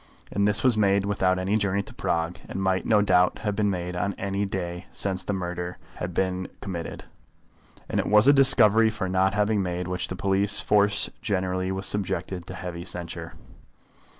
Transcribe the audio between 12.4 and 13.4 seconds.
to heavy censure.